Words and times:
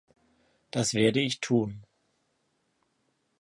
Das 0.71 0.95
werde 0.95 1.19
ich 1.19 1.41
tun. 1.41 1.83